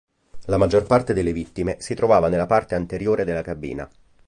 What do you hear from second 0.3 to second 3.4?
La maggior parte delle vittime si trovava nella parte anteriore